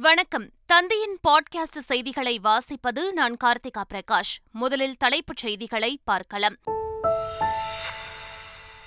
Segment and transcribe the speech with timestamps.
[0.00, 0.50] வணக்கம்.
[0.66, 4.38] தந்தையின் பாட்காஸ்ட் செய்திகளை வாசிப்பது நான் கார்த்திகா பிரகாஷ்.
[4.52, 6.54] முதலில் தலைப்புச் செய்திகளை பார்க்கலாம்.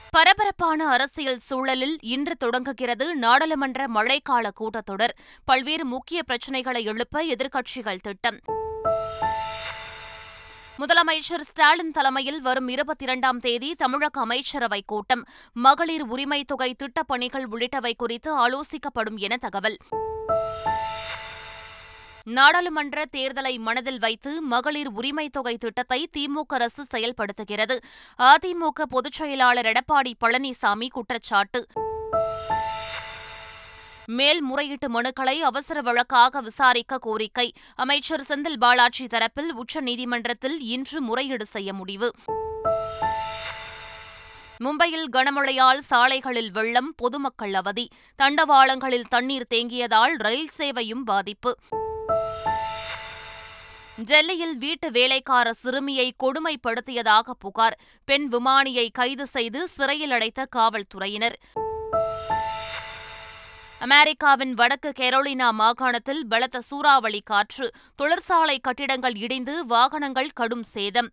[0.10, 5.18] பரபரப்பான அரசியல் சூழலில் இன்று தொடங்குகிறது நாடாளுமன்ற மழைக்கால கூட்டத்தொடர்.
[5.46, 8.40] பல்வேறு முக்கிய பிரச்சினைகளை எழுப்ப எதிர்க்கட்சிகள் திட்டம்.
[10.78, 15.26] முதலமைச்சர் ஸ்டாலின் தலைமையில் வரும் இருபத்தி இரண்டாம் தேதி தமிழக அமைச்சரவைக் கூட்டம்.
[15.54, 19.78] மகளிர் உரிமை தொகை திட்டப் பணிகள் உள்ளிட்டவை குறித்து ஆலோசிக்கப்படும் என தகவல்.
[22.28, 27.78] நாடாளுமன்ற தேர்தலை மனதில் வைத்து மகளிர் உரிமை தொகை திட்டத்தை திமுக அரசு செயல்படுத்துகிறது.
[28.18, 31.66] அதிமுக பொதுச் செயலாளர் எடப்பாடி பழனிசாமி குற்றச்சாட்டு.
[34.06, 37.54] மேல்முறையீட்டு மனுக்களை அவசர வழக்காக விசாரிக்க கோரிக்கை.
[37.76, 42.14] அமைச்சர் செந்தில் பாலாஜி தரப்பில் உச்சநீதிமன்றத்தில் இன்று முறையீடு செய்ய முடிவு.
[44.64, 47.88] மும்பையில் கனமழையால் சாலைகளில் வெள்ளம் பொதுமக்கள் அவதி.
[48.24, 51.58] தண்டவாளங்களில் தண்ணீர் தேங்கியதால் ரயில் சேவையும் பாதிப்பு.
[54.06, 57.80] டெல்லியில் வீட்டு வேலைக்கார சிறுமியை கொடுமைப்படுத்தியதாக புகார்.
[58.06, 61.40] பெண் விமானியை கைது செய்து சிறையில் அடைத்த காவல்துறையினர்.
[63.80, 71.10] அமெரிக்காவின் வடக்கு கெரோலினா மாகாணத்தில் பலத்த சூறாவளி காற்று தொழிற்சாலை கட்டிடங்கள் இடிந்து வாகனங்கள் கடும் சேதம்.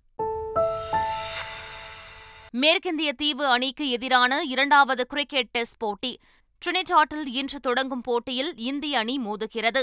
[2.52, 6.20] மேற்கிந்திய தீவு அணிக்கு எதிரான இரண்டாவது கிரிக்கெட் டெஸ்ட் போட்டி.
[6.66, 9.82] ட்ரினிடாட்டில் இன்று தொடங்கும் போட்டியில் இந்திய அணி மோதுகிறது.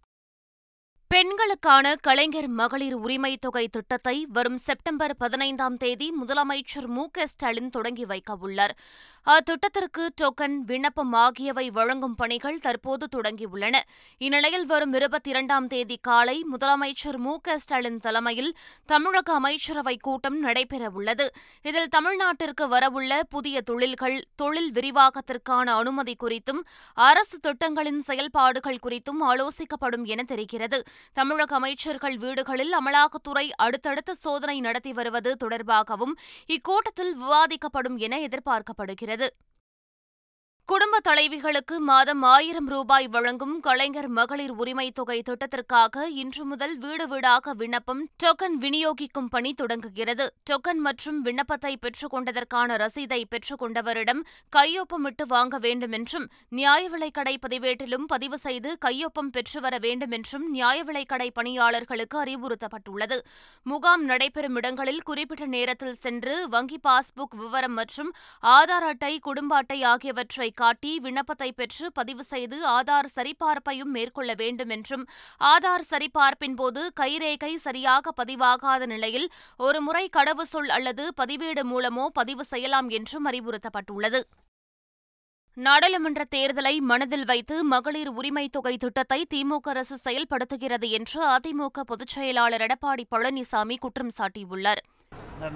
[1.11, 8.05] பெண்களுக்கான கலைஞர் மகளிர் உரிமை தொகை திட்டத்தை வரும் செப்டம்பர் பதினைந்தாம் தேதி முதலமைச்சர் மு க ஸ்டாலின் தொடங்கி
[8.05, 8.73] வைக்கவுள்ளார்
[9.27, 13.75] அத்திட்டத்திற்கு டோக்கன் விண்ணப்பம் ஆகியவை வழங்கும் பணிகள் தற்போது தொடங்கியுள்ளன.
[14.17, 21.27] இந்நிலையில் வரும் இருபத்தி இரண்டாம் தேதி காலை முதலமைச்சர் மு க ஸ்டாலின் தலைமையில் தமிழக அமைச்சரவை கூட்டம் நடைபெறவுள்ளது
[21.61, 30.23] இதில் தமிழ்நாட்டிற்கு வரவுள்ள புதிய தொழில்கள் தொழில் விரிவாக்கத்திற்கான அனுமதி குறித்தும் அரசு திட்டங்களின் செயல்பாடுகள் குறித்தும் ஆலோசிக்கப்படும் என
[30.23, 30.81] தெரிகிறது.
[31.13, 36.15] தமிழக அமைச்சர்கள் வீடுகளில் அமலாக்கத்துறை அடுத்தடுத்த சோதனை நடத்தி வருவது தொடர்பாகவும்
[36.47, 39.29] இக்கூட்டத்தில் விவாதிக்கப்படும் என எதிர்பார்க்கப்படுகிறது.
[40.71, 47.53] குடும்ப தலைவிகளுக்கு மாதம் ஆயிரம் ரூபாய் வழங்கும் கலைஞர் மகளிர் உரிமை தொகை திட்டத்திற்காக இன்று முதல் வீடு வீடாக
[47.53, 50.33] விண்ணப்பம் டோக்கன் விநியோகிக்கும் பணி தொடங்குகிறது.
[50.49, 54.21] டோக்கன் மற்றும் விண்ணப்பத்தை பெற்றுக்கொண்டதற்கான ரசீதை பெற்றுக்கொண்டவரிடம்
[54.55, 60.83] கையொப்பமிட்டு வாங்க வேண்டும் என்றும் நியாய விலைக்கடை பதிவேட்டிலும் பதிவு செய்து கையொப்பம் பெற்று வர வேண்டும் என்றும் நியாய
[60.83, 63.19] விலைக்கடை பணியாளர்களுக்கு அறிவுறுத்தப்பட்டுள்ளது.
[63.63, 70.53] முகாம் நடைபெறும் இடங்களில் குறிப்பிட்ட நேரத்தில் சென்று வங்கி பாஸ்புக் விவரம் மற்றும் ஆதார் அட்டை குடும்ப அட்டை ஆகியவற்றை
[70.61, 75.05] காட்டி விண்ணப்பத்தை பெற்று பதிவு செய்து ஆதார் சரிபார்ப்பையும் மேற்கொள்ள வேண்டும் என்றும்
[75.53, 79.27] ஆதார் சரிபார்ப்பின் போது கைரேகை சரியாக பதிவாகாத நிலையில்
[79.67, 84.21] ஒருமுறை கடவு சொல் அல்லது பதிவேடு மூலமோ பதிவு செய்யலாம் என்றும் அறிவுறுத்தப்பட்டுள்ளது.
[85.57, 92.63] நாடாளுமன்ற தேர்தலை மனதில் வைத்து மகளிர் உரிமை தொகை திட்டத்தை திமுக அரசு செயல்படுத்துகிறது என்று அதிமுக பொதுச் செயலாளர்
[92.67, 94.81] எடப்பாடி பழனிசாமி குற்றம் சாட்டியுள்ளார்.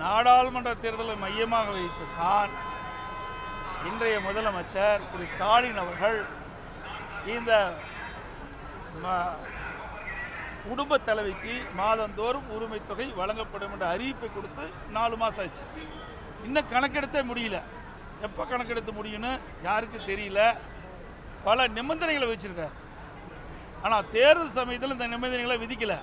[0.01, 2.53] நாடாளுமன்ற தேர்தலை மையமாக வைத்து தான்
[3.89, 6.17] இன்றைய முதலமைச்சர் திரு ஸ்டாலின் அவர்கள்
[7.33, 7.51] இந்த
[10.67, 15.65] குடும்ப தலைவிக்கு மாதந்தோறும் உரிமை தொகை வழங்கப்படும் என்ற அறிவிப்பை கொடுத்து நாலு மாதம் ஆச்சு.
[16.45, 17.59] இன்னும் கணக்கெடுத்தே முடியல.
[18.27, 19.31] எப்போ கணக்கெடுத்து முடியும்னு
[19.67, 20.41] யாருக்கும் தெரியல.
[21.47, 22.75] பல நிபந்தனைகளை வச்சுருக்கார்.
[23.85, 25.99] ஆனால் தேர்தல் சமயத்தில் இந்த நிபந்தனைகளை விதிக்கலை.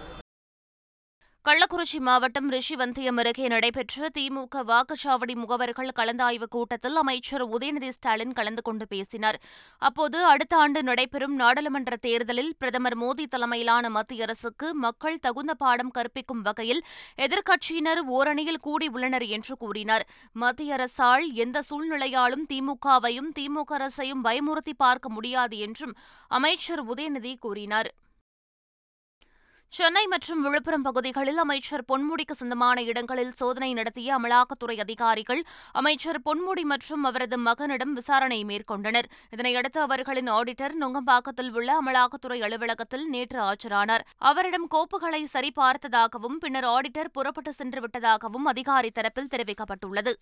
[1.46, 8.86] கள்ளக்குறிச்சி மாவட்டம் ரிஷிவந்தியம் அருகே நடைபெற்ற திமுக வாக்குச்சாவடி முகவர்கள் கலந்தாய்வு கூட்டத்தில் அமைச்சர் உதயநிதி ஸ்டாலின் கலந்து கொண்டு
[8.86, 9.38] பேசினார்.
[9.78, 16.42] அப்போது அடுத்த ஆண்டு நடைபெறும் நாடாளுமன்ற தேர்தலில் பிரதமர் மோடி தலைமையிலான மத்திய அரசுக்கு மக்கள் தகுந்த பாடம் கற்பிக்கும்
[16.42, 16.82] வகையில்
[17.26, 20.06] எதிர்க்கட்சியினர் ஓரணியில் கூடியுள்ளனர் என்று கூறினார்.
[20.44, 25.96] மத்திய அரசால் எந்த சூழ்நிலையாலும் திமுகவையும் திமுக அரசையும் பயமுறுத்தி பார்க்க முடியாது என்றும்
[26.38, 27.92] அமைச்சர் உதயநிதி கூறினார்.
[29.76, 35.40] சென்னை மற்றும் விழுப்புரம் பகுதிகளில் அமைச்சர் பொன்முடிக்கு சொந்தமான இடங்களில் சோதனை நடத்திய அமலாக்கத்துறை அதிகாரிகள்
[35.80, 39.08] அமைச்சர் பொன்முடி மற்றும் அவரது மகனிடம் விசாரணை மேற்கொண்டனர்.
[39.36, 44.06] இதனையடுத்து அவர்களின் ஆடிட்டர் நுங்கம்பாக்கத்தில் உள்ள அமலாக்கத்துறை அலுவலகத்தில் நேற்று ஆஜரானார்.
[44.30, 50.14] அவரிடம் கோப்புகளை சரிபார்த்ததாகவும் பின்னர் ஆடிட்டர் புறப்பட்டு சென்று விட்டதாகவும் அதிகாரி தரப்பில் தெரிவிக்கப்பட்டுள்ளது.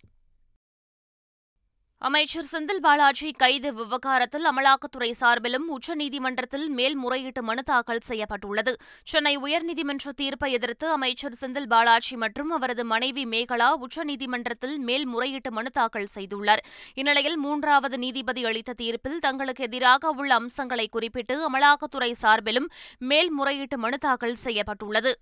[2.07, 8.75] அமைச்சர் செந்தில் பாலாஜி கைது விவகாரத்தில் அமலாக்கத்துறை சார்பிலும் உச்சநீதிமன்றத்தில் மேல்முறையீட்டு மனு தாக்கல் செய்யப்பட்டுள்ளது.
[9.03, 16.11] சென்னை உயர்நீதிமன்ற தீர்ப்பை எதிர்த்து அமைச்சர் செந்தில் பாலாஜி மற்றும் அவரது மனைவி மேகலா உச்சநீதிமன்றத்தில் மேல்முறையீட்டு மனு தாக்கல்
[16.15, 16.63] செய்துள்ளார்.
[16.93, 24.35] இந்நிலையில் மூன்றாவது நீதிபதி அளித்த தீர்ப்பில் தங்களுக்கு எதிராக உள்ள அம்சங்களை குறிப்பிட்டு அமலாக்கத்துறை சார்பிலும் மேல்முறையீட்டு மனு தாக்கல்
[24.35, 25.13] செய்யப்பட்டுள்ளது.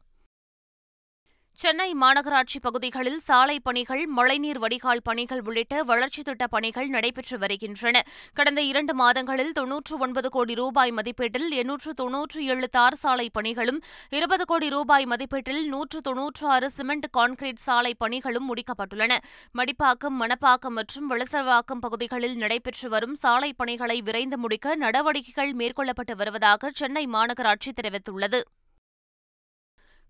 [1.62, 8.04] சென்னை மாநகராட்சி பகுதிகளில் சாலை பணிகள் மழைநீர் வடிகால் பணிகள் உள்ளிட்ட வளர்ச்சித் திட்டப் பணிகள் நடைபெற்று வருகின்றன.
[8.34, 14.46] கடந்த இரண்டு மாதங்களில் தொன்னூற்று ஒன்பது கோடி ரூபாய் மதிப்பீட்டில் எண்ணூற்று தொன்னூற்று ஏழு தார் சாலை பணிகளும் இருபது
[14.46, 19.18] கோடி ரூபாய் மதிப்பீட்டில் நூற்று தொன்னூற்று ஆறு சிமெண்ட் கான்கிரீட் சாலை பணிகளும் முடிக்கப்பட்டுள்ளன.
[19.58, 27.08] மடிப்பாக்கம் மணப்பாக்கம் மற்றும் வளசரவாக்கம் பகுதிகளில் நடைபெற்று வரும் சாலை பணிகளை விரைந்து முடிக்க நடவடிக்கைகள் மேற்கொள்ளப்பட்டு வருவதாக சென்னை
[27.08, 28.42] மாநகராட்சி தெரிவித்துள்ளது.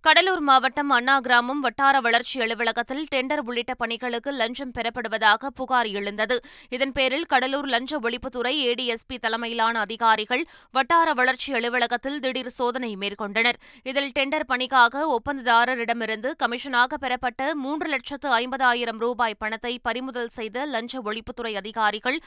[0.03, 6.35] கடலூர் மாவட்டம் அண்ணா கிராமம் வட்டார வளர்ச்சி அலுவலகத்தில் டெண்டர் உள்ளிட்ட பணிகளுக்கு லஞ்சம் பெறப்படுவதாக புகார் எழுந்தது.
[6.69, 13.59] இதன் பேரில் கடலூர் லஞ்ச ஒழிப்புத்துறை ஏடிஎஸ்பி தலைமையிலான அதிகாரிகள் வட்டார வளர்ச்சி அலுவலகத்தில் திடீர் சோதனை மேற்கொண்டனர்.
[13.83, 21.55] இதில் டெண்டர் பணிக்காக ஒப்பந்ததாரரிடமிருந்து கமிஷனாக பெறப்பட்ட மூன்று லட்சத்து ஐம்பதாயிரம் ரூபாய் பணத்தை பறிமுதல் செய்த லஞ்ச ஒழிப்புத்துறை
[21.63, 22.19] அதிகாரிகள்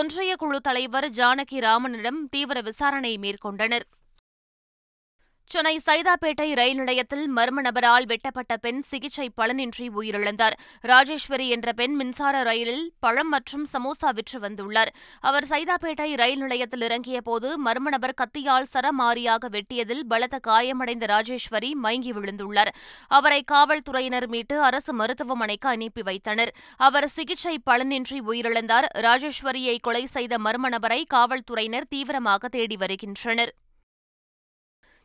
[0.00, 3.86] ஒன்றிய குழு தலைவர் ஜானகி ராமனிடம் தீவிர விசாரணை மேற்கொண்டனர்.
[5.50, 10.52] சென்னை சைதாப்பேட்டை ரயில் நிலையத்தில் மர்ம நபரால் வெட்டப்பட்ட பெண் சிகிச்சை பலனின்றி உயிரிழந்தார்.
[10.80, 14.90] ராஜேஸ்வரி என்ற பெண் மின்சார ரயிலில் பழம் மற்றும் சமோசா விற்று வந்துள்ளார்.
[15.20, 22.12] அவர் சைதாப்பேட்டை ரயில் நிலையத்தில் இறங்கிய போது மர்ம நபர் கத்தியால் சரமாரியாக வெட்டியதில் பலத்த காயமடைந்த ராஜேஸ்வரி மயங்கி
[22.12, 22.72] விழுந்துள்ளார்.
[23.08, 26.54] அவரை காவல்துறையினர் மீட்டு அரசு மருத்துவமனைக்கு அனுப்பி வைத்தனர்.
[26.76, 28.88] அவர் சிகிச்சை பலனின்றி உயிரிழந்தார்.
[28.98, 33.54] ராஜேஸ்வரியை கொலை செய்த மர்ம நபரை காவல்துறையினர் தீவிரமாக தேடி வருகின்றனர்.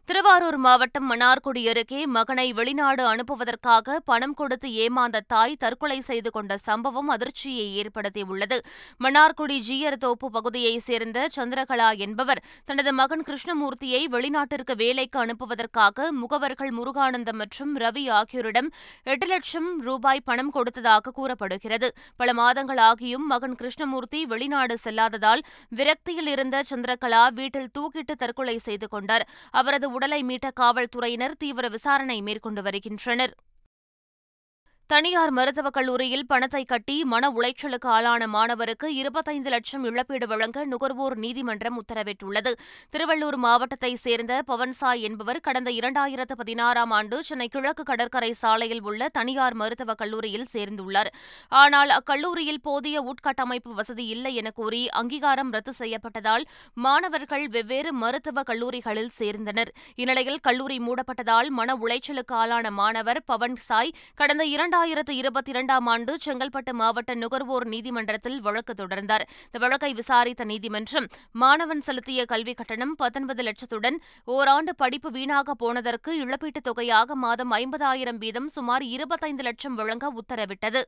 [0.09, 7.09] திருவாரூர் மாவட்டம் மன்னார்குடி அருகே மகனை வெளிநாடு அனுப்புவதற்காக பணம் கொடுத்து ஏமாந்த தாய் தற்கொலை செய்து கொண்ட சம்பவம்
[7.15, 8.57] அதிர்ச்சியை ஏற்படுத்தியுள்ளது.
[9.03, 17.39] மன்னார்குடி ஜீயர் தோப்பு பகுதியைச் சேர்ந்த சந்திரகலா என்பவர் தனது மகன் கிருஷ்ணமூர்த்தியை வெளிநாட்டிற்கு வேலைக்கு அனுப்புவதற்காக முகவர்கள் முருகானந்தம்
[17.43, 18.69] மற்றும் ரவி ஆகியோரிடம்
[19.03, 21.89] எட்டு லட்சம் ரூபாய் பணம் கொடுத்ததாக கூறப்படுகிறது.
[22.15, 25.45] பல மாதங்களாகியும் மகன் கிருஷ்ணமூர்த்தி வெளிநாடு செல்லாததால்
[25.77, 29.27] விரக்தியில் இருந்த சந்திரகலா வீட்டில் தூக்கிட்டு தற்கொலை செய்து கொண்டார்.
[29.51, 33.33] அவரது உடலை மீட்ட காவல்துறையினர் தீவிர விசாரணை மேற்கொண்டு வருகின்றனர்.
[34.91, 41.77] தனியார் மருத்துவக் கல்லூரியில் பணத்தை கட்டி மன உளைச்சலுக்கு ஆளான மாணவருக்கு இருபத்தைந்து லட்சம் இழப்பீடு வழங்க நுகர்வோர் நீதிமன்றம்
[41.81, 42.51] உத்தரவிட்டுள்ளது.
[42.93, 49.53] திருவள்ளூர் மாவட்டத்தைச் சேர்ந்த பவன்சாய் என்பவர் கடந்த இரண்டாயிரத்து பதினாறாம் ஆண்டு சென்னை கிழக்கு கடற்கரை சாலையில் உள்ள தனியார்
[49.53, 51.11] மருத்துவக் கல்லூரியில் சேர்ந்துள்ளார்.
[51.47, 59.11] ஆனால் அக்கல்லூரியில் போதிய உட்கட்டமைப்பு வசதி இல்லை என கூறி அங்கீகாரம் ரத்து செய்யப்பட்டதால் மாணவர்கள் வெவ்வேறு மருத்துவக் கல்லூரிகளில்
[59.19, 59.73] சேர்ந்தனர்.
[59.95, 64.39] இந்நிலையில் கல்லூரி மூடப்பட்டதால் மன உளைச்சலுக்கு ஆளான மாணவர் பவன் சாய் கடந்த
[64.81, 69.25] இரண்டாயிரத்து இருபத்தி இரண்டாம் ஆண்டு செங்கல்பட்டு மாவட்ட நுகர்வோர் நீதிமன்றத்தில் வழக்கு தொடர்ந்தார்.
[69.45, 76.63] இந்த வழக்கை விசாரித்த நீதிமன்றம் மாணவன் செலுத்திய கல்விக் கட்டணம் பத்தொன்பது லட்சத்துடன் ஓராண்டு படிப்பு வீணாக போனதற்கு இழப்பீட்டுத்
[76.63, 80.81] தொகையாக மாதம் ஐம்பதாயிரம் வீதம் சுமார் இருபத்தைந்து லட்சம் வழங்க உத்தரவிட்டது.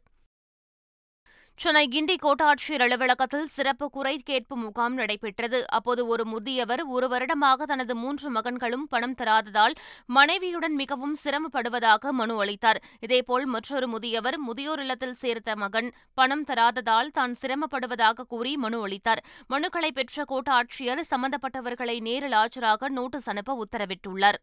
[1.60, 5.60] சென்னை கிண்டி கோட்டாட்சியர் அலுவலகத்தில் சிறப்பு குறை கேட்பு முகாம் நடைபெற்றது.
[5.68, 12.80] அப்போது ஒரு முதியவர் ஒரு வருடமாக தனது மூன்று மகன்களும் பணம் தராததால் மனைவியுடன் மிகவும் சிரமப்படுவதாக மனு அளித்தார்.
[13.00, 19.24] இதேபோல் மற்றொரு முதியவர் முதியோர் இல்லத்தில் சேர்த்த மகன் பணம் தராததால் தான் சிரமப்படுவதாக கூறி மனு அளித்தார்.
[19.50, 24.40] மனுக்களை பெற்ற கோட்டாட்சியர் சம்பந்தப்பட்டவர்களை நேரில் ஆஜராக நோட்டீஸ் அனுப்ப உத்தரவிட்டுள்ளார்.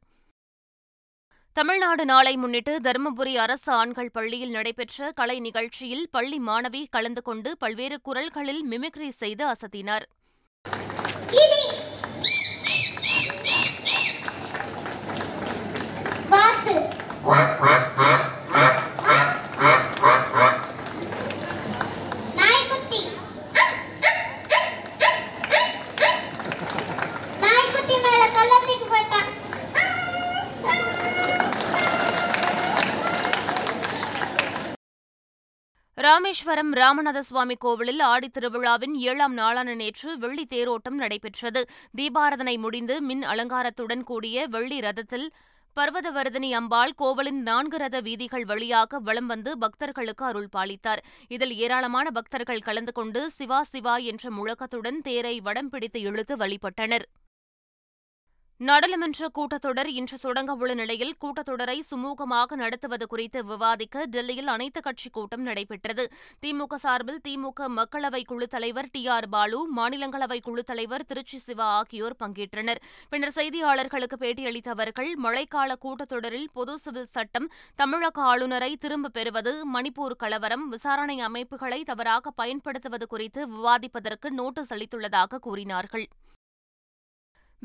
[1.56, 7.98] தமிழ்நாடு நாளை முன்னிட்டு தருமபுரி அரசு ஆண்கள் பள்ளியில் நடைபெற்ற கலை நிகழ்ச்சியில் பள்ளி மாணவி கலந்து கொண்டு பல்வேறு
[8.08, 10.06] குரல்களில் மிமிக்ரி செய்து அசத்தினார்.
[27.42, 28.79] நாய்க்குட்டி மேல கள்ளத்துக்கு
[36.10, 41.60] ராமேஸ்வரம் ராமநாத சுவாமி கோவிலில் ஆடித்திருவிழாவின் ஏழாம் நாளான நேற்று வெள்ளி தேரோட்டம் நடைபெற்றது.
[41.98, 45.26] தீபாரதனை முடிந்து மின் அலங்காரத்துடன் கூடிய வெள்ளி ரதத்தில்
[45.76, 51.04] பர்வதவர்தினி அம்பாள் கோவிலின் நான்கு ரத வீதிகள் வழியாக வலம் வந்து பக்தர்களுக்கு அருள் பாலித்தார்.
[51.28, 57.06] இதில் ஏராளமான பக்தர்கள் கலந்து கொண்டு சிவா சிவா என்ற முழக்கத்துடன் தேரை வடம் பிடித்து இழுத்து வழிபட்டனர்.
[58.62, 66.04] நாடாளுமன்ற கூட்டத்தொடர் இன்று தொடங்கவுள்ள நிலையில் கூட்டத்தொடரை சுமூகமாக நடத்துவது குறித்து விவாதிக்க டெல்லியில் அனைத்துக் கட்சிக் கூட்டம் நடைபெற்றது.
[66.42, 72.16] திமுக சார்பில் திமுக மக்களவை குழுத் தலைவர் டி ஆர் பாலு மாநிலங்களவை குழுத் தலைவர் திருச்சி சிவா ஆகியோர்
[72.24, 72.80] பங்கேற்றனர்.
[73.08, 80.68] பின்னர் செய்தியாளர்களுக்கு பேட்டியளித்த அவர்கள் மழைக்கால கூட்டத்தொடரில் பொது சிவில் சட்டம் தமிழக ஆளுநரை திரும்பப் பெறுவது மணிப்பூர் கலவரம்
[80.68, 86.08] விசாரணை அமைப்புகளை தவறாக பயன்படுத்துவது குறித்து விவாதிப்பதற்கு நோட்டீஸ் அளித்துள்ளதாக கூறினார்கள்.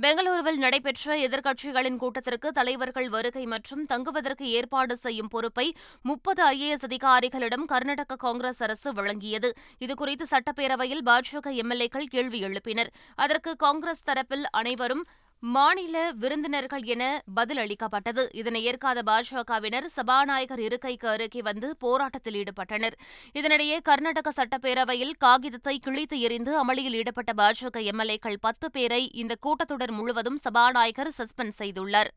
[0.03, 8.15] பெங்களூருவில் நடைபெற்ற எதிர்க்கட்சிகளின் கூட்டத்திற்கு தலைவர்கள் வருகை மற்றும் தங்குவதற்கு ஏற்பாடு செய்யும் பொறுப்பை முப்பது ஐஏஎஸ் அதிகாரிகளிடம் கர்நாடக
[8.15, 9.51] காங்கிரஸ் அரசு வழங்கியது.
[9.79, 12.91] இதுகுறித்து சட்டப்பேரவையில் பாஜக எம்எல்ஏக்கள் கேள்வி எழுப்பினர்.
[13.15, 15.05] அதற்கு காங்கிரஸ் தரப்பில் அனைவரும்
[15.53, 18.23] மாநில விருந்தினர்கள் என பதில் அளிக்கப்பட்டது.
[18.33, 22.95] இதனை ஏற்காத பாஜகவினர் சபாநாயகர் இருக்கைக்கு அருகே வந்து போராட்டத்தில் ஈடுபட்டனர்.
[23.33, 30.37] இதனிடையே கர்நாடக சட்டப்பேரவையில் காகிதத்தை கிழித்து எறிந்து அமளியில் ஈடுபட்ட பாஜக எம்எல்ஏக்கள் பத்து பேரை இந்த கூட்டத்தொடர் முழுவதும்
[30.37, 32.11] சபாநாயகர் சஸ்பெண்ட் செய்துள்ளார்.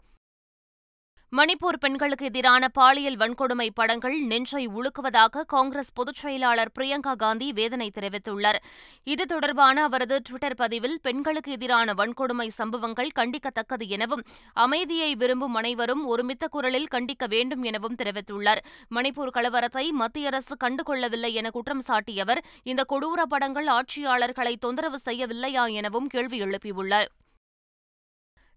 [1.37, 8.59] மணிப்பூர் பெண்களுக்கு எதிரான பாலியல் வன்கொடுமை படங்கள் நெஞ்சை உழுக்குவதாக காங்கிரஸ் பொதுச் செயலாளர் பிரியங்கா காந்தி வேதனை தெரிவித்துள்ளார்.
[9.05, 16.49] இது தொடர்பான அவரது டுவிட்டர் பதிவில் பெண்களுக்கு எதிரான வன்கொடுமை சம்பவங்கள் கண்டிக்கத்தக்கது எனவும் அமைதியை விரும்பும் அனைவரும் ஒருமித்த
[16.49, 18.63] குரலில் கண்டிக்க வேண்டும் எனவும் தெரிவித்துள்ளார்.
[18.91, 25.73] மணிப்பூர் கலவரத்தை மத்திய அரசு கண்டுகொள்ளவில்லை என குற்றம் சாட்டிய அவர் இந்த கொடூர படங்கள் ஆட்சியாளர்களை தொந்தரவு செய்யவில்லையா
[25.73, 27.11] எனவும் கேள்வி எழுப்பியுள்ளார்.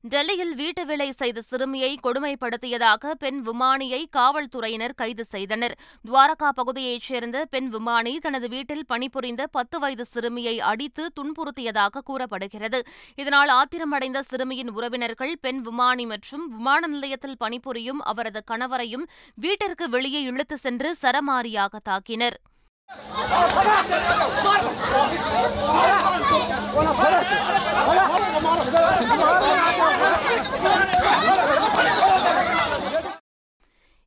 [0.03, 5.75] டெல்லியில் வீட்டு வேலை செய்த சிறுமியை கொடுமைப்படுத்தியதாக பெண் விமானியை காவல்துறையினர் கைது செய்தனர்.
[6.07, 12.81] துவாரகா பகுதியைச் சேர்ந்த பெண் விமானி தனது வீட்டில் பணிபுரிந்த பத்து வயது சிறுமியை அடித்து துன்புறுத்தியதாக கூறப்படுகிறது.
[13.15, 20.57] இதனால் ஆத்திரமடைந்த சிறுமியின் உறவினர்கள் பெண் விமானி மற்றும் விமான நிலையத்தில் பணிபுரியும் அவரது கணவரையும் வீட்டிற்கு வெளியே இழுத்து
[20.57, 22.37] சென்று சரமாரியாக தாக்கினர்.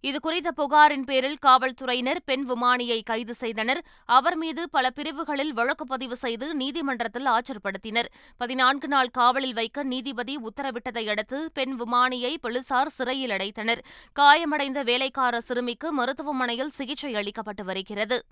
[0.09, 3.81] இதுகுறித்த புகாரின் பேரில் காவல்துறையினர் பெண் விமானியை கைது செய்தனர்.
[4.05, 8.09] அவர் மீது பல பிரிவுகளில் வழக்கு பதிவு செய்து நீதிமன்றத்தில் ஆஜர்படுத்தினர்.
[8.37, 13.83] பதினான்கு நாள் காவலில் வைக்க நீதிபதி உத்தரவிட்டதை அடுத்து பெண் விமானியை போலீசார் சிறையில் அடைத்தனர்.
[14.12, 18.25] காயமடைந்த வேலைக்கார சிறுமிக்கு மருத்துவமனையில் சிகிச்சை அளிக்கப்பட்டு வருகிறது.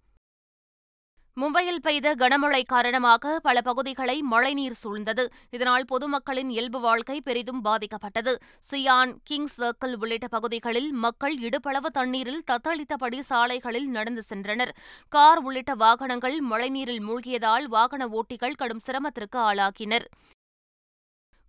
[1.41, 5.25] மும்பையில் பெய்த கனமழை காரணமாக பல பகுதிகளை மழைநீர் சூழ்ந்தது.
[5.51, 8.33] இதனால் பொதுமக்களின் இயல்பு வாழ்க்கை பெரிதும் பாதிக்கப்பட்டது.
[8.71, 14.73] சியான் கிங் சர்க்கிள் உள்ளிட்ட பகுதிகளில் மக்கள் இடுப்பளவு தண்ணீரில் தத்தளித்தபடி சாலைகளில் நடந்து சென்றனர்.
[15.09, 20.07] கார் உள்ளிட்ட வாகனங்கள் மழைநீரில் மூழ்கியதால் வாகன ஓட்டிகள் கடும் சிரமத்திற்கு ஆளாகினர்.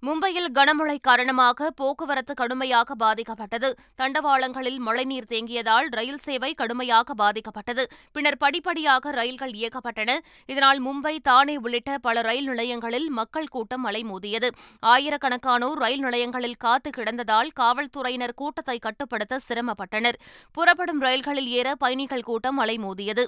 [0.06, 3.70] மும்பையில் கனமழை காரணமாக போக்குவரத்து கடுமையாக பாதிக்கப்பட்டது.
[4.00, 7.84] தண்டவாளங்களில் மழைநீர் தேங்கியதால் ரயில் சேவை கடுமையாக பாதிக்கப்பட்டது.
[8.12, 10.18] பின்னர் படிப்படியாக ரயில்கள் இயக்கப்பட்டன.
[10.46, 14.50] இதனால் மும்பை தானே உள்ளிட்ட பல ரயில் நிலையங்களில் மக்கள் கூட்டம் அலைமோதியது
[14.94, 20.20] ஆயிரக்கணக்கானோர் ரயில் நிலையங்களில் காத்து கிடந்ததால் காவல்துறையினர் கூட்டத்தை கட்டுப்படுத்த சிரமப்பட்டனர்.
[20.52, 23.26] புறப்படும் ரயில்களில் ஏற பயணிகள் கூட்டம் அலைமோதியது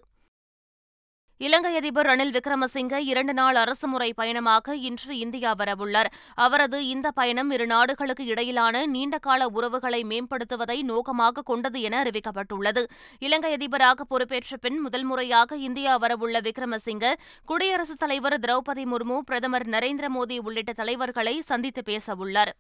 [1.38, 6.10] இலங்கை அதிபர் ரணில் விக்ரமசிங்கே இரண்டு நாள் அரசுமுறை பயணமாக இன்று இந்தியா வரவுள்ளார்.
[6.36, 12.84] அவரது இந்த பயணம் இரு நாடுகளுக்கு இடையிலான நீண்டகால உறவுகளை மேம்படுத்துவதை நோக்கமாக கொண்டது என அறிவிக்கப்பட்டுள்ளது.
[13.20, 17.14] இலங்கை அதிபராக பொறுப்பேற்ற பின் முதல் முறையாக இந்தியா வரவுள்ள விக்ரமசிங்கே
[17.46, 22.54] குடியரசுத் தலைவர் திரௌபதி முர்மு பிரதமர் நரேந்திர மோடி உள்ளிட்ட தலைவர்களை சந்தித்து பேசவுள்ளார்.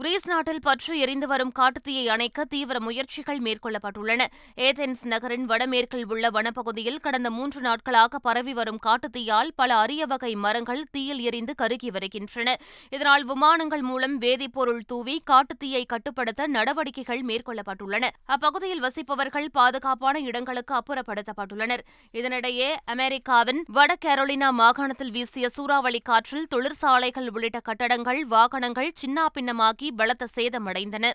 [0.00, 4.22] கிரீஸ் நாட்டில் பற்று எரிந்து வரும் காட்டுத்தீயை அணைக்க தீவிர முயற்சிகள் மேற்கொள்ளப்பட்டுள்ளன.
[4.56, 10.82] ஏதென்ஸ் நகரின் வடமேற்கில் உள்ள வனப்பகுதியில் கடந்த மூன்று நாட்களாக பரவி வரும் காட்டுத்தீயால் பல அரிய வகை மரங்கள்
[10.90, 12.56] தீயில் எரிந்து கருகி வருகின்றன.
[12.90, 18.04] இதனால் விமானங்கள் மூலம் வேதிப்பொருள் தூவி காட்டுத்தீயை கட்டுப்படுத்த நடவடிக்கைகள் மேற்கொள்ளப்பட்டுள்ளன.
[18.26, 21.84] அப்பகுதியில் வசிப்பவர்கள் பாதுகாப்பான இடங்களுக்கு அப்புறப்படுத்தப்பட்டுள்ளனர்.
[22.12, 31.12] இதனிடையே அமெரிக்காவின் வட கேரோலினா மாகாணத்தில் வீசிய சூறாவளி காற்றில் தொழிற்சாலைகள் உள்ளிட்ட கட்டடங்கள் வாகனங்கள் சின்னாபின்னமாகி பலத்த சேதமடைந்தன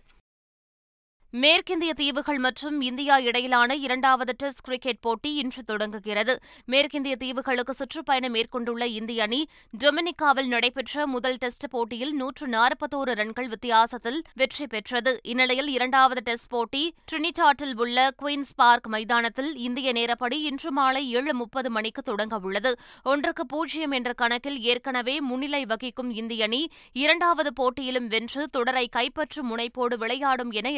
[1.34, 6.40] மேற்கிந்திய தீவுகள் மற்றும் இந்தியா இடையிலான இரண்டாவது டெஸ்ட் கிரிக்கெட் போட்டி இன்று தொடங்குகிறது.
[6.66, 9.48] மேற்கிந்திய தீவுகளுக்கு சுற்றுப்பயணம் மேற்கொண்டுள்ள இந்திய அணி
[9.80, 15.20] டொமினிக்காவில் நடைபெற்ற முதல் டெஸ்ட் போட்டியில் நூற்று நாற்பத்தோரு ரன்கள் வித்தியாசத்தில் வெற்றி பெற்றது.
[15.24, 21.72] இந்நிலையில் இரண்டாவது டெஸ்ட் போட்டி ட்ரினிடாட்டில் உள்ள குயின்ஸ் பார்க் மைதானத்தில் இந்திய நேரப்படி இன்று மாலை ஏழு முப்பது
[21.72, 22.76] மணிக்கு தொடங்க உள்ளது.
[23.04, 29.96] ஒன்றுக்கு பூஜ்ஜியம் என்ற கணக்கில் ஏற்கனவே முன்னிலை வகிக்கும் இந்திய அணி இரண்டாவது போட்டியிலும் வென்று தொடரை கைப்பற்றும் முனைப்போடு
[29.96, 30.70] விளையாடும் என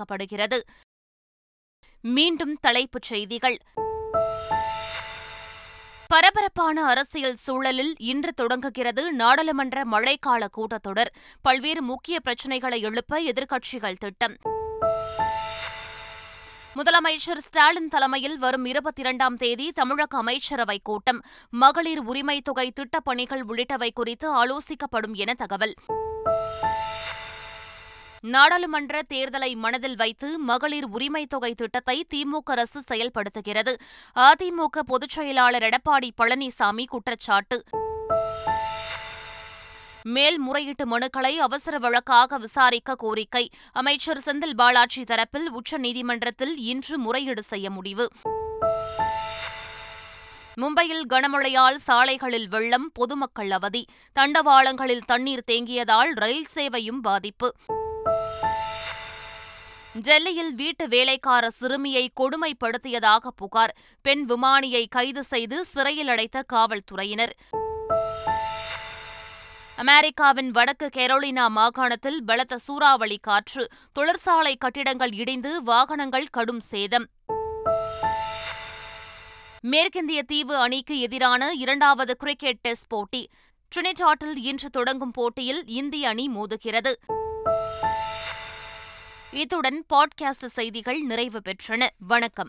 [0.00, 0.60] எதிர்பார்க்கப்படுகிறது
[2.02, 3.56] மீண்டும் தலைப்புச் செய்திகள்.
[6.06, 11.06] பரபரப்பான அரசியல் சூழலில் இன்று தொடங்குகிறது நாடாளுமன்ற மழைக்கால கூட்டத்தொடர்.
[11.42, 14.36] பல்வேறு முக்கிய பிரச்சினைகளை எழுப்ப எதிர்க்கட்சிகள் திட்டம்.
[16.74, 21.22] முதலமைச்சர் ஸ்டாலின் தலைமையில் வரும் இருபத்தி இரண்டாம் தேதி தமிழக அமைச்சரவைக் கூட்டம்.
[21.50, 25.74] மகளிர் உரிமைத் தொகை திட்டப்பணிகள் உள்ளிட்டவை குறித்து ஆலோசிக்கப்படும் என தகவல்.
[28.20, 33.74] நாடாளுமன்ற தேர்தலை மனதில் வைத்து மகளிர் உரிமைத் தொகை திட்டத்தை திமுக அரசு செயல்படுத்துகிறது.
[34.14, 37.64] அதிமுக பொதுச் செயலாளர் எடப்பாடி பழனிசாமி குற்றச்சாட்டு.
[40.02, 43.50] மேல்முறையீட்டு மனுக்களை அவசர வழக்காக விசாரிக்க கோரிக்கை.
[43.72, 48.08] அமைச்சர் செந்தில் பாலாஜி தரப்பில் உச்சநீதிமன்றத்தில் இன்று முறையீடு செய்ய முடிவு.
[50.60, 53.86] மும்பையில் கனமழையால் சாலைகளில் வெள்ளம் பொதுமக்கள் அவதி.
[54.20, 57.54] தண்டவாளங்களில் தண்ணீர் தேங்கியதால் ரயில் சேவையும் பாதிப்பு.
[59.94, 63.76] டெல்லியில் வீட்டு வேலைக்கார சிறுமியை கொடுமைப்படுத்தியதாக புகார்.
[64.02, 67.36] பெண் விமானியை கைது செய்து சிறையில் அடைத்த காவல்துறையினர்.
[69.76, 77.06] அமெரிக்காவின் வடக்கு கெரோலினா மாகாணத்தில் பலத்த சூறாவளி காற்று தொழிற்சாலை கட்டிடங்கள் இடிந்து வாகனங்கள் கடும் சேதம்.
[79.62, 83.28] மேற்கிந்திய தீவு அணிக்கு எதிரான இரண்டாவது கிரிக்கெட் டெஸ்ட் போட்டி.
[83.76, 86.92] ட்ரினிடாட்டில் இன்று தொடங்கும் போட்டியில் இந்திய அணி மோதுகிறது.
[89.32, 91.88] இத்துடன் பாட்காஸ்ட் செய்திகள் நிறைவு பெற்றன.
[91.98, 92.48] வணக்கம்.